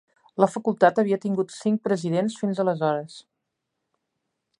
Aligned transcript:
La 0.43 0.47
facultat 0.51 1.01
havia 1.01 1.19
tingut 1.25 1.53
cinc 1.57 1.83
presidents 1.89 2.39
fins 2.41 2.63
aleshores. 2.65 3.21